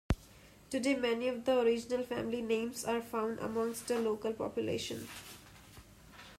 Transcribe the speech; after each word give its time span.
Today 0.71 0.95
many 0.95 1.27
of 1.27 1.45
the 1.45 1.59
original 1.59 2.03
family 2.03 2.41
names 2.41 2.83
are 2.85 3.03
found 3.03 3.37
amongst 3.37 3.87
the 3.87 3.99
local 3.99 4.33
population. 4.33 5.07